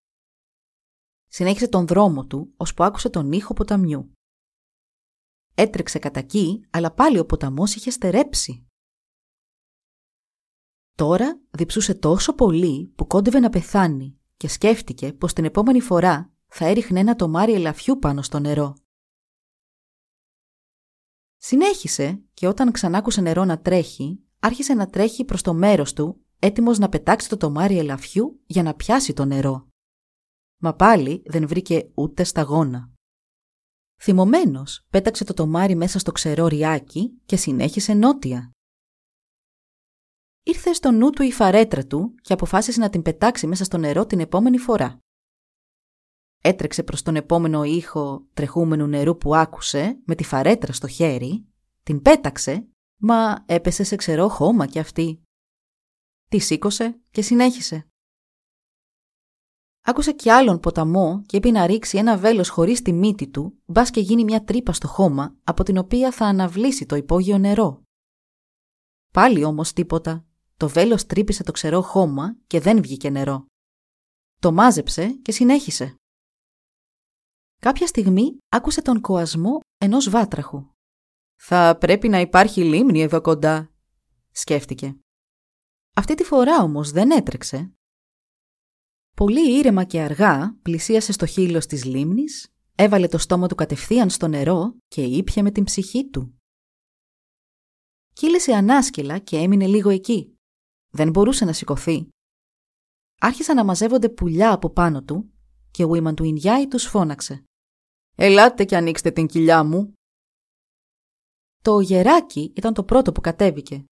[1.36, 4.14] Συνέχισε τον δρόμο του, ώσπου άκουσε τον ήχο ποταμιού.
[5.54, 8.68] Έτρεξε κατά εκεί, αλλά πάλι ο ποταμός είχε στερέψει.
[10.96, 16.66] Τώρα διψούσε τόσο πολύ που κόντευε να πεθάνει και σκέφτηκε πως την επόμενη φορά θα
[16.66, 18.76] έριχνε ένα τομάρι ελαφιού πάνω στο νερό.
[21.38, 26.78] Συνέχισε και όταν ξανάκουσε νερό να τρέχει, άρχισε να τρέχει προς το μέρος του, έτοιμος
[26.80, 29.73] να πετάξει το τομάρι ελαφιού για να πιάσει το νερό.
[30.66, 32.92] Μα πάλι δεν βρήκε ούτε σταγόνα.
[34.02, 38.52] Θυμωμένος, πέταξε το τομάρι μέσα στο ξερό ριάκι και συνέχισε νότια.
[40.44, 44.06] Ήρθε στο νου του η φαρέτρα του και αποφάσισε να την πετάξει μέσα στο νερό
[44.06, 45.00] την επόμενη φορά.
[46.42, 51.46] Έτρεξε προς τον επόμενο ήχο τρεχούμενου νερού που άκουσε με τη φαρέτρα στο χέρι,
[51.84, 55.22] την πέταξε, μα έπεσε σε ξερό χώμα κι αυτή.
[56.30, 57.88] Τη σήκωσε και συνέχισε.
[59.86, 63.90] Άκουσε κι άλλον ποταμό και είπε να ρίξει ένα βέλος χωρίς τη μύτη του, μπας
[63.90, 67.84] και γίνει μια τρύπα στο χώμα, από την οποία θα αναβλήσει το υπόγειο νερό.
[69.14, 70.26] Πάλι όμως τίποτα.
[70.58, 73.46] Το βέλος τρύπησε το ξερό χώμα και δεν βγήκε νερό.
[74.40, 75.96] Το μάζεψε και συνέχισε.
[77.60, 80.68] Κάποια στιγμή άκουσε τον κοασμό ενός βάτραχου.
[81.36, 83.72] «Θα πρέπει να υπάρχει λίμνη εδώ κοντά»,
[84.32, 84.98] σκέφτηκε.
[85.96, 87.74] Αυτή τη φορά όμως δεν έτρεξε.
[89.16, 94.28] Πολύ ήρεμα και αργά πλησίασε στο χείλος της λίμνης, έβαλε το στόμα του κατευθείαν στο
[94.28, 96.38] νερό και ήπια με την ψυχή του.
[98.14, 100.38] Κύλησε ανάσκελα και έμεινε λίγο εκεί.
[100.90, 102.10] Δεν μπορούσε να σηκωθεί.
[103.20, 105.34] Άρχισαν να μαζεύονται πουλιά από πάνω του
[105.72, 107.44] και ο Βίμαν του Ινιάη τους φώναξε.
[108.16, 109.94] «Ελάτε και ανοίξτε την κοιλιά μου».
[111.62, 113.86] Το γεράκι ήταν το πρώτο που κατέβηκε.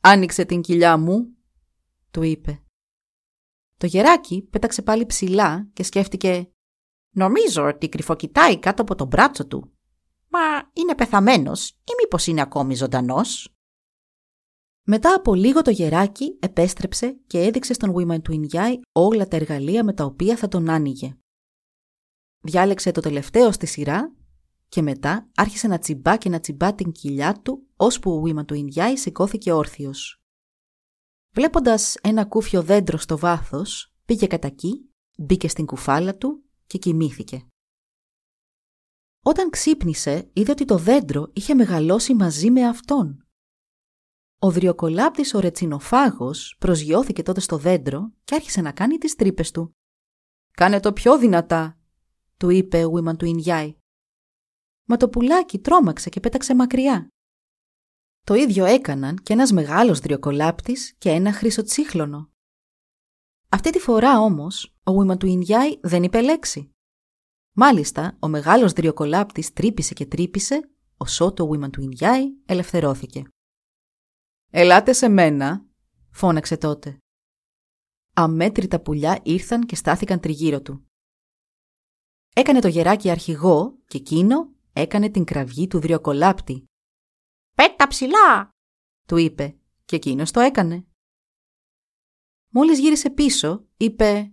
[0.00, 1.36] «Άνοιξε την κοιλιά μου»,
[2.10, 2.64] του είπε.
[3.80, 6.50] Το γεράκι πέταξε πάλι ψηλά και σκέφτηκε
[7.14, 9.72] «Νομίζω ότι κρυφοκοιτάει κάτω από τον μπράτσο του.
[10.28, 10.40] Μα
[10.72, 13.54] είναι πεθαμένος ή μήπως είναι ακόμη ζωντανός»
[14.86, 19.84] Μετά από λίγο το γεράκι επέστρεψε και έδειξε στον Βουίμαν του Ινιάι όλα τα εργαλεία
[19.84, 21.16] με τα οποία θα τον άνοιγε.
[22.40, 24.14] Διάλεξε το τελευταίο στη σειρά
[24.68, 28.54] και μετά άρχισε να τσιμπά και να τσιμπά την κοιλιά του ώσπου ο Βουίμαν του
[28.54, 30.19] Ινιάι σηκώθηκε όρθιος.
[31.32, 37.46] Βλέποντας ένα κούφιο δέντρο στο βάθος, πήγε κατά εκεί, μπήκε στην κουφάλα του και κοιμήθηκε.
[39.22, 43.26] Όταν ξύπνησε, είδε ότι το δέντρο είχε μεγαλώσει μαζί με αυτόν.
[44.38, 49.74] Ο δριοκολάπτης ο ρετσινοφάγος προσγειώθηκε τότε στο δέντρο και άρχισε να κάνει τις τρύπες του.
[50.50, 51.78] «Κάνε το πιο δυνατά»,
[52.36, 53.76] του είπε ο Βίμαν του Ινιάι.
[54.84, 57.08] Μα το πουλάκι τρόμαξε και πέταξε μακριά.
[58.30, 62.30] Το ίδιο έκαναν και ένας μεγάλος δριοκολάπτης και ένα χρυσοτσίχλωνο.
[63.48, 66.70] Αυτή τη φορά όμως, ο Βίμαν του Ινιάι δεν είπε λέξη.
[67.52, 73.22] Μάλιστα, ο μεγάλος δριοκολάπτης τρύπησε και τρύπησε, ωσό το Βίμαν του Ινιάι ελευθερώθηκε.
[74.50, 75.66] «Ελάτε σε μένα»,
[76.10, 76.98] φώναξε τότε.
[78.14, 80.86] Αμέτρητα πουλιά ήρθαν και στάθηκαν τριγύρω του.
[82.34, 86.64] Έκανε το γεράκι αρχηγό και εκείνο έκανε την κραυγή του δριοκολάπτη.
[87.60, 88.50] «Πέτα ψηλά»,
[89.06, 90.86] του είπε και εκείνος το έκανε.
[92.48, 94.32] Μόλις γύρισε πίσω, είπε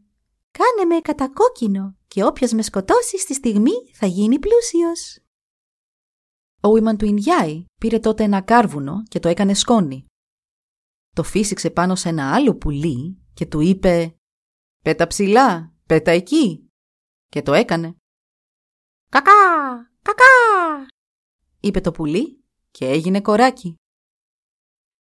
[0.52, 5.20] «Κάνε με κατακόκκινο και όποιος με σκοτώσεις στη στιγμή θα γίνει πλούσιος».
[6.62, 10.06] Ο Ιμαν του Ινιάη πήρε τότε ένα κάρβουνο και το έκανε σκόνη.
[11.16, 14.18] Το φύσηξε πάνω σε ένα άλλο πουλί και του είπε
[14.84, 16.70] «Πέτα ψηλά, πέτα εκεί»
[17.26, 17.96] και το έκανε.
[19.10, 19.32] «Κακά,
[20.02, 20.26] κακά»
[21.60, 23.76] είπε το πουλί και έγινε κοράκι.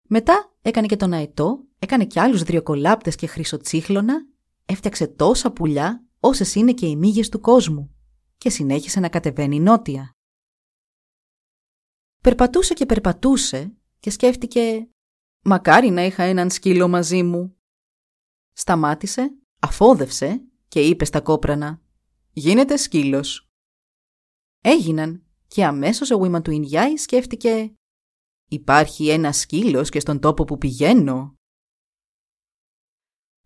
[0.07, 4.27] Μετά έκανε και τον αετό, έκανε και άλλους δριοκολάπτες και χρυσοτσίχλωνα,
[4.65, 7.95] έφτιαξε τόσα πουλιά όσες είναι και οι μύγες του κόσμου
[8.37, 10.11] και συνέχισε να κατεβαίνει νότια.
[12.21, 14.89] Περπατούσε και περπατούσε και σκέφτηκε
[15.43, 17.57] «Μακάρι να είχα έναν σκύλο μαζί μου».
[18.53, 21.81] Σταμάτησε, αφόδευσε και είπε στα κόπρανα
[22.31, 23.49] «Γίνετε σκύλος».
[24.61, 27.73] Έγιναν και αμέσως ο Βήμα του Ινιάη σκέφτηκε
[28.49, 31.35] «Υπάρχει ένα σκύλος και στον τόπο που πηγαίνω».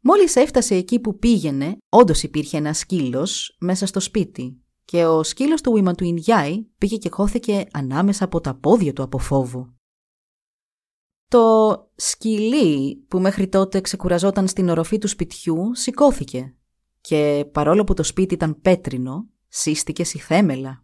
[0.04, 5.62] Μόλις έφτασε εκεί που πήγαινε, όντως υπήρχε ένα σκύλος μέσα στο σπίτι και ο σκύλος
[5.62, 9.76] του Βήμα του Ινιάη πήγε και χώθηκε ανάμεσα από τα πόδια του από φόβο.
[11.28, 16.56] Το σκυλί που μέχρι τότε ξεκουραζόταν στην οροφή του σπιτιού σηκώθηκε
[17.02, 20.82] και παρόλο που το σπίτι ήταν πέτρινο, σύστηκε στη θέμελα.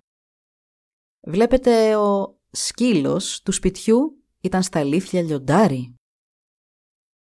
[1.29, 5.95] Βλέπετε ο σκύλος του σπιτιού ήταν στα αλήθεια λιοντάρι.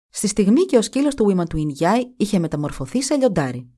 [0.09, 3.71] Στη στιγμή και ο σκύλος του Βήμα του Ινιάη είχε μεταμορφωθεί σε λιοντάρι.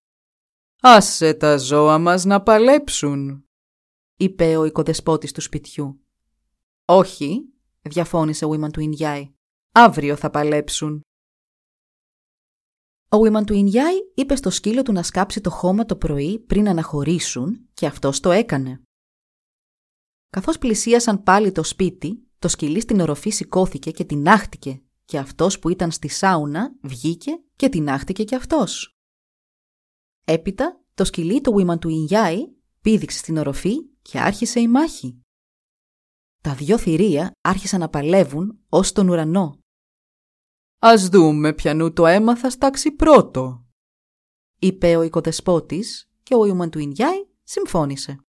[0.80, 3.44] «Άσε τα ζώα μας να παλέψουν»,
[4.16, 6.04] είπε ο οικοδεσπότης του σπιτιού.
[6.84, 7.40] «Όχι»,
[7.82, 9.32] διαφώνησε ο Βήμαν του Ινιάη.
[9.72, 11.00] «Αύριο θα παλέψουν».
[13.08, 16.68] Ο Βήμαν του Ινιάη είπε στο σκύλο του να σκάψει το χώμα το πρωί πριν
[16.68, 18.82] αναχωρήσουν και αυτός το έκανε.
[20.30, 25.58] Καθώς πλησίασαν πάλι το σπίτι, το σκυλί στην οροφή σηκώθηκε και την άχτηκε και αυτός
[25.58, 28.96] που ήταν στη σάουνα βγήκε και την άχτηκε και αυτός.
[30.24, 32.48] Έπειτα, το σκυλί του Βήμαν του Ινιάη
[32.80, 35.20] πήδηξε στην οροφή και άρχισε η μάχη.
[36.42, 39.58] Τα δυο θηρία άρχισαν να παλεύουν ως τον ουρανό.
[40.78, 43.66] «Ας δούμε ποιανού το αίμα θα στάξει πρώτο»,
[44.58, 48.27] είπε ο οικοδεσπότης και ο Ιουμαν του Ινιάη συμφώνησε.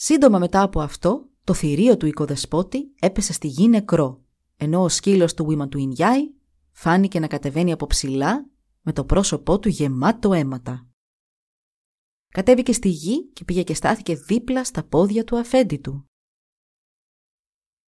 [0.00, 4.24] Σύντομα μετά από αυτό, το θηρίο του οικοδεσπότη έπεσε στη γη νεκρό,
[4.56, 6.30] ενώ ο σκύλος του Ιουμαν του Ινιάη
[6.70, 8.50] φάνηκε να κατεβαίνει από ψηλά
[8.82, 10.88] με το πρόσωπό του γεμάτο αίματα.
[12.28, 16.04] Κατέβηκε στη γη και πήγε και στάθηκε δίπλα στα πόδια του αφέντη του.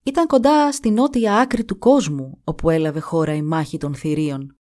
[0.05, 4.57] Ήταν κοντά στη νότια άκρη του κόσμου όπου έλαβε χώρα η μάχη των θηρίων.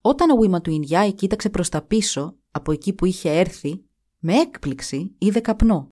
[0.00, 3.84] Όταν ο Βήμα του Ινιάη κοίταξε προς τα πίσω από εκεί που είχε έρθει,
[4.18, 5.90] με έκπληξη είδε καπνό.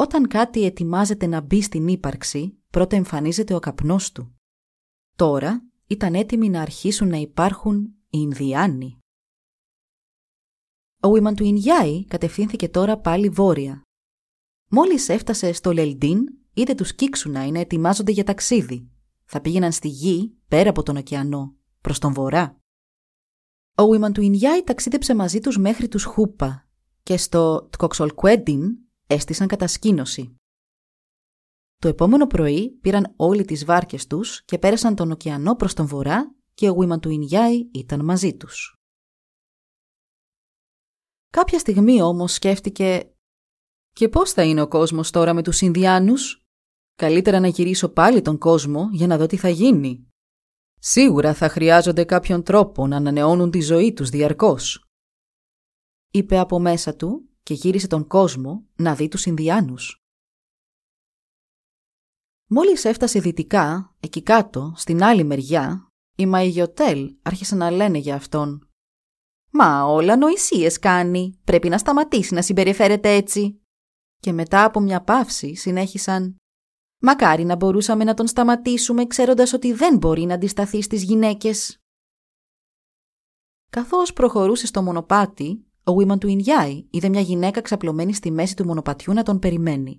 [0.00, 4.36] Όταν κάτι ετοιμάζεται να μπει στην ύπαρξη, πρώτα εμφανίζεται ο καπνός του.
[5.16, 8.98] Τώρα ήταν έτοιμοι να αρχίσουν να υπάρχουν οι Ινδιάνοι.
[11.00, 13.82] Ο Ιμαντουινιάη κατευθύνθηκε τώρα πάλι βόρεια.
[14.68, 16.18] Μόλις έφτασε στο Λελντίν,
[16.54, 18.90] είδε τους Κίξουνα να ετοιμάζονται για ταξίδι.
[19.24, 22.60] Θα πήγαιναν στη γη, πέρα από τον ωκεανό, προς τον βορρά.
[23.74, 26.68] Ο Ιμαντουινιάη ταξίδεψε μαζί τους μέχρι τους Χούπα
[27.02, 28.78] και στο Τκοξολκουέντιν
[29.10, 30.36] έστησαν κατασκήνωση.
[31.76, 36.34] Το επόμενο πρωί πήραν όλοι τις βάρκες τους και πέρασαν τον ωκεανό προς τον βορρά
[36.54, 38.74] και ο Ιμαντουινιάη ήταν μαζί τους.
[41.32, 43.12] Κάποια στιγμή όμως σκέφτηκε
[43.90, 46.42] «Και πώς θα είναι ο κόσμος τώρα με τους Ινδιάνους;
[46.94, 50.08] Καλύτερα να γυρίσω πάλι τον κόσμο για να δω τι θα γίνει.
[50.78, 54.84] Σίγουρα θα χρειάζονται κάποιον τρόπο να ανανεώνουν τη ζωή τους διαρκώς».
[56.10, 60.02] Είπε από μέσα του και γύρισε τον κόσμο να δει τους Ινδιάνους.
[62.46, 68.68] Μόλις έφτασε δυτικά, εκεί κάτω, στην άλλη μεριά, οι Μαϊγιοτέλ άρχισαν να λένε για αυτόν.
[69.50, 71.40] «Μα όλα νοησίες κάνει.
[71.44, 73.60] Πρέπει να σταματήσει να συμπεριφέρεται έτσι».
[74.20, 76.36] Και μετά από μια παύση συνέχισαν
[77.00, 81.78] «Μακάρι να μπορούσαμε να τον σταματήσουμε ξέροντας ότι δεν μπορεί να αντισταθεί στις γυναίκες».
[83.70, 88.64] Καθώς προχωρούσε στο μονοπάτι, ο Βίμαν του Ινιάη είδε μια γυναίκα ξαπλωμένη στη μέση του
[88.64, 89.98] μονοπατιού να τον περιμένει.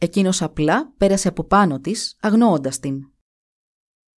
[0.00, 3.08] Εκείνος απλά πέρασε από πάνω της, αγνώοντας την.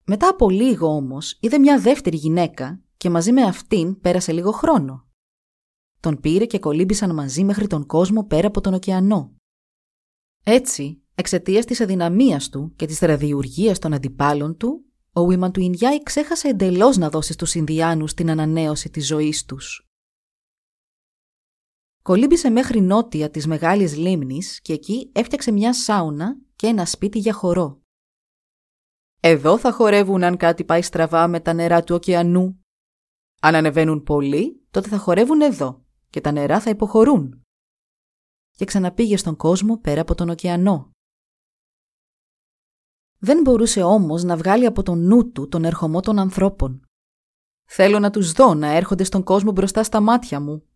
[0.05, 5.07] Μετά από λίγο όμως είδε μια δεύτερη γυναίκα και μαζί με αυτήν πέρασε λίγο χρόνο.
[6.01, 9.35] Τον πήρε και κολύμπησαν μαζί μέχρι τον κόσμο πέρα από τον ωκεανό.
[10.45, 16.03] Έτσι, εξαιτίας της αδυναμίας του και της ραδιουργία των αντιπάλων του, ο Βίμαν του Ινιάη
[16.03, 19.86] ξέχασε εντελώς να δώσει στους Ινδιάνους την ανανέωση της ζωής τους.
[22.07, 27.33] Κολύμπησε μέχρι νότια της μεγάλης λίμνης και εκεί έφτιαξε μια σάουνα και ένα σπίτι για
[27.33, 27.81] χορό.
[29.21, 32.64] Εδώ θα χορεύουν αν κάτι πάει στραβά με τα νερά του ωκεανού.
[33.40, 37.42] Αν ανεβαίνουν πολύ, τότε θα χορεύουν εδώ και τα νερά θα υποχωρούν.
[38.51, 40.90] Και ξαναπήγε στον κόσμο πέρα από τον ωκεανό.
[43.19, 46.87] Δεν μπορούσε όμως να βγάλει από τον νου του τον ερχομό των ανθρώπων.
[47.69, 50.66] Θέλω να τους δω να έρχονται στον κόσμο μπροστά στα μάτια μου,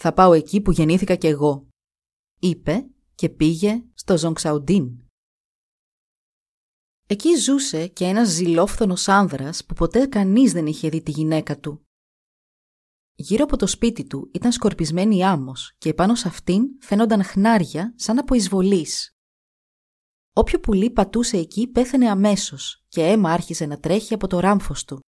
[0.00, 1.68] θα πάω εκεί που γεννήθηκα κι εγώ,
[2.38, 4.98] είπε και πήγε στο Ζονξαουντίν.
[7.06, 11.86] Εκεί ζούσε και ένας ζηλόφθονος άνδρας που ποτέ κανείς δεν είχε δει τη γυναίκα του.
[13.14, 18.18] Γύρω από το σπίτι του ήταν σκορπισμένη άμμος και πάνω σε αυτήν φαίνονταν χνάρια σαν
[18.18, 19.16] από εισβολής.
[20.32, 25.00] Όποιο πουλί πατούσε εκεί πέθαινε αμέσως και αίμα άρχισε να τρέχει από το ράμφος του.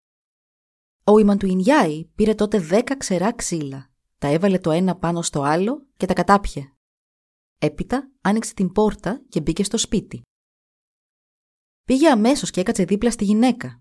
[1.03, 3.88] Ο Ιμαντουινιάη πήρε τότε δέκα ξερά ξύλα
[4.19, 6.73] τα έβαλε το ένα πάνω στο άλλο και τα κατάπιε.
[7.57, 10.21] Έπειτα άνοιξε την πόρτα και μπήκε στο σπίτι.
[11.83, 13.77] Πήγε αμέσως και έκατσε δίπλα στη γυναίκα.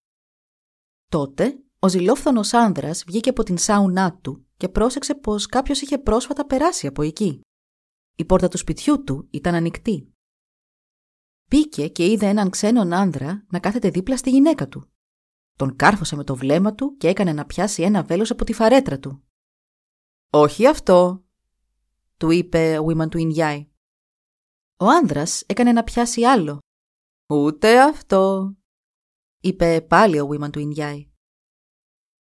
[1.10, 6.46] Τότε ο ζηλόφθονος άνδρας βγήκε από την σάουνά του και πρόσεξε πως κάποιος είχε πρόσφατα
[6.46, 7.40] περάσει από εκεί.
[8.16, 10.12] Η πόρτα του σπιτιού του ήταν ανοιχτή.
[11.50, 14.90] Μπήκε και είδε έναν ξένον άνδρα να κάθεται δίπλα στη γυναίκα του.
[15.56, 18.98] Τον κάρφωσε με το βλέμμα του και έκανε να πιάσει ένα βέλος από τη φαρέτρα
[18.98, 19.27] του.
[20.30, 21.24] «Όχι αυτό»,
[22.16, 23.68] του είπε ο Βίμαν του Ινιάη.
[24.76, 26.58] Ο άνδρας έκανε να πιάσει άλλο.
[27.28, 28.54] «Ούτε αυτό»,
[29.40, 31.10] είπε πάλι ο Βίμαν του Ινιάη.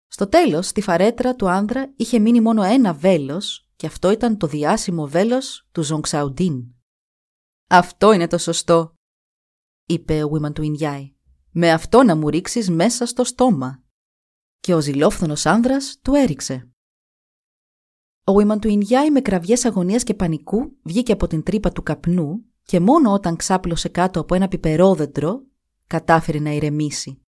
[0.08, 4.48] Στο τέλος, στη φαρέτρα του άνδρα είχε μείνει μόνο ένα βέλος και αυτό ήταν το
[4.48, 6.76] διάσημο βέλος του Ζονξαουντίν.
[7.70, 8.94] «Αυτό είναι το σωστό»,
[9.86, 11.16] είπε ο Βίμαν του Ινιάη.
[11.52, 13.84] «Με αυτό να μου ρίξεις μέσα στο στόμα».
[14.60, 16.72] Και ο ζηλόφθονος άνδρας του έριξε.
[18.30, 23.14] Ο Ιμαντουινιάη με κραυγές αγωνίας και πανικού βγήκε από την τρύπα του καπνού και μόνο
[23.14, 25.46] όταν ξάπλωσε κάτω από ένα πιπερόδεντρο
[25.88, 27.22] κατάφερε να ηρεμήσει.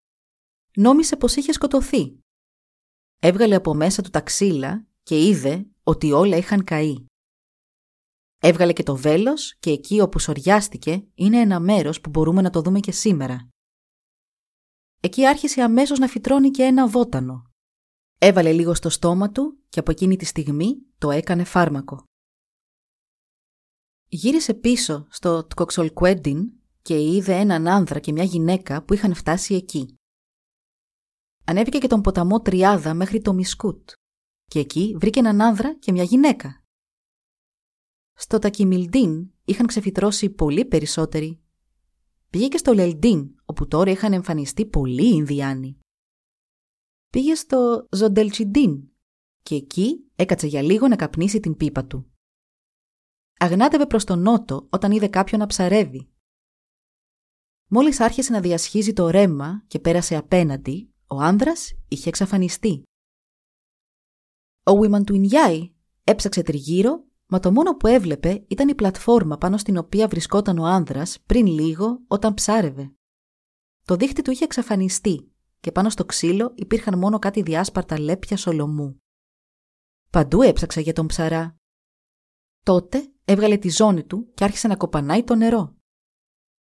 [0.76, 2.18] Νόμισε πως είχε σκοτωθεί.
[3.18, 7.04] Έβγαλε από μέσα του τα ξύλα και είδε ότι όλα είχαν καεί.
[8.38, 12.60] Έβγαλε και το βέλος και εκεί όπου σοριάστηκε είναι ένα μέρος που μπορούμε να το
[12.60, 13.48] δούμε και σήμερα.
[15.00, 17.50] Εκεί άρχισε αμέσως να φυτρώνει και ένα βότανο.
[18.18, 22.04] Έβαλε λίγο στο στόμα του και από εκείνη τη στιγμή το έκανε φάρμακο.
[24.08, 26.52] Γύρισε πίσω στο Τκοξολκουέντιν
[26.82, 29.94] και είδε έναν άνδρα και μια γυναίκα που είχαν φτάσει εκεί.
[31.44, 33.90] Ανέβηκε και τον ποταμό Τριάδα μέχρι το Μισκούτ
[34.44, 36.62] και εκεί βρήκε έναν άνδρα και μια γυναίκα.
[38.12, 41.40] Στο Τακιμιλντίν είχαν ξεφυτρώσει πολύ περισσότεροι.
[42.30, 45.80] Πήγε και στο Λελντίν, όπου τώρα είχαν εμφανιστεί πολλοί Ινδιάνοι
[47.16, 48.88] πήγε στο Ζοντελτσιντίν
[49.46, 52.12] και εκεί έκατσε για λίγο να καπνίσει την πίπα του.
[53.38, 56.10] Αγνάτευε προς τον νότο όταν είδε κάποιον να ψαρεύει.
[57.68, 62.82] Μόλις άρχισε να διασχίζει το ρέμα και πέρασε απέναντι, ο άνδρας είχε εξαφανιστεί
[64.64, 65.72] Ο Ιμαντουινιάη
[66.04, 70.64] έψαξε τριγύρω, μα το μόνο που έβλεπε ήταν η πλατφόρμα πάνω στην οποία βρισκόταν ο
[70.64, 72.94] άνδρας πριν λίγο όταν ψάρευε.
[73.84, 79.00] Το δίχτυ του είχε εξαφανιστεί και πάνω στο ξύλο υπήρχαν μόνο κάτι διάσπαρτα λέπια σολομού.
[80.10, 81.56] Παντού έψαξα για τον ψαρά.
[82.62, 85.76] Τότε έβγαλε τη ζώνη του και άρχισε να κοπανάει το νερό.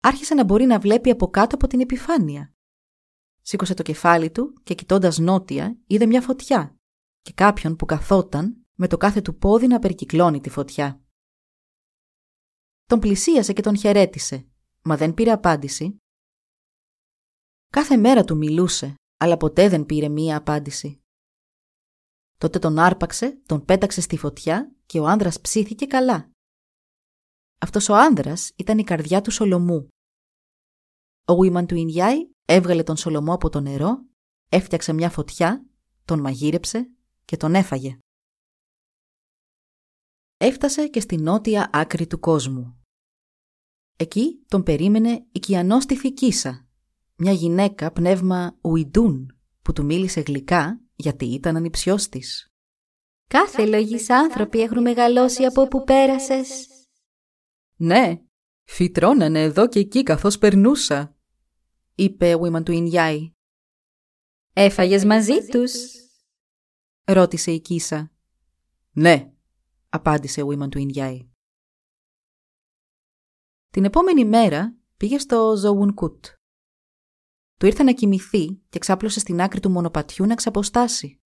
[0.00, 2.54] Άρχισε να μπορεί να βλέπει από κάτω από την επιφάνεια.
[3.42, 6.76] Σήκωσε το κεφάλι του και κοιτώντας νότια είδε μια φωτιά
[7.22, 11.02] και κάποιον που καθόταν με το κάθε του πόδι να περικυκλώνει τη φωτιά.
[12.84, 14.48] Τον πλησίασε και τον χαιρέτησε,
[14.82, 15.96] μα δεν πήρε απάντηση.
[17.68, 21.03] Κάθε μέρα του μιλούσε, αλλά ποτέ δεν πήρε μία απάντηση.
[22.44, 26.30] Τότε τον άρπαξε, τον πέταξε στη φωτιά και ο άνδρας ψήθηκε καλά.
[27.60, 29.88] Αυτός ο άνδρας ήταν η καρδιά του Σολομού.
[31.24, 34.04] Ο Ουίμαν του Ινιάη έβγαλε τον Σολομό από το νερό,
[34.48, 35.66] έφτιαξε μια φωτιά,
[36.04, 36.90] τον μαγείρεψε
[37.24, 37.98] και τον έφαγε.
[40.36, 42.82] Έφτασε και στη νότια άκρη του κόσμου.
[43.96, 46.66] Εκεί τον περίμενε η Κιανόστιθη Κίσα,
[47.16, 52.52] μια γυναίκα πνεύμα Ουιντούν που του μίλησε γλυκά γιατί ήταν ανιψιός της.
[53.28, 56.66] Κάθε λογής άνθρωποι έχουν μεγαλώσει από όπου πέρασες.
[57.76, 58.22] Ναι,
[58.64, 61.16] φυτρώνανε εδώ και εκεί καθώς περνούσα,
[61.94, 63.32] είπε ο Ιμαντουινιάη.
[64.52, 65.72] Έφαγες μαζί τους,
[67.04, 68.12] ρώτησε η Κίσα.
[68.92, 69.32] Ναι,
[69.88, 71.28] απάντησε ο Ιμαντουινιάη.
[73.70, 76.26] Την επόμενη μέρα πήγε στο Ζωουνκούτ.
[77.56, 81.18] Του ήρθε να κοιμηθεί και ξάπλωσε στην άκρη του μονοπατιού να ξαποστάσει.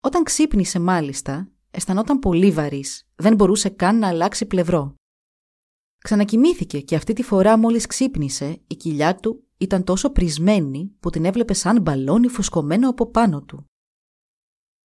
[0.00, 4.94] Όταν ξύπνησε μάλιστα, αισθανόταν πολύ βαρύς, δεν μπορούσε καν να αλλάξει πλευρό.
[5.98, 11.24] Ξανακοιμήθηκε και αυτή τη φορά μόλις ξύπνησε, η κοιλιά του ήταν τόσο πρισμένη που την
[11.24, 13.66] έβλεπε σαν μπαλόνι φουσκωμένο από πάνω του.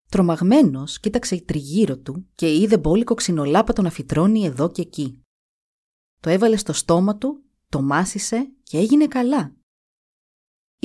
[0.08, 5.22] Τρομαγμένος κοίταξε τριγύρω του και είδε μπόλικο ξινολάπατο να φυτρώνει εδώ και εκεί.
[6.20, 9.56] Το έβαλε στο στόμα του, το μάσησε και έγινε καλά.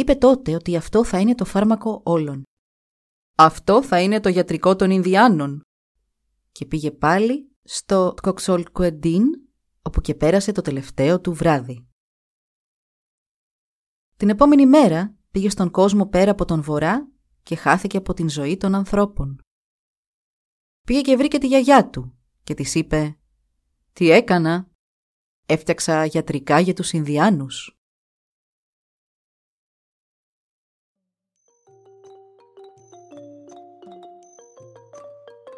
[0.02, 2.44] Είπε τότε ότι αυτό θα είναι το φάρμακο όλων.
[3.38, 5.62] Αυτό θα είναι το γιατρικό των Ινδιάνων.
[6.52, 9.24] Και πήγε πάλι στο Τκοξολκουεντίν,
[9.82, 11.88] όπου και πέρασε το τελευταίο του βράδυ.
[14.18, 17.12] Την επόμενη μέρα πήγε στον κόσμο πέρα από τον βορρά
[17.44, 19.42] και χάθηκε από την ζωή των ανθρώπων.
[20.86, 23.20] Πήγε και βρήκε τη γιαγιά του και της είπε
[23.94, 24.72] «Τι έκανα,
[25.46, 27.81] έφτιαξα γιατρικά για τους Ινδιάνους».